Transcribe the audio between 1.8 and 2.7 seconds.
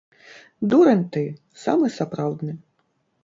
сапраўдны.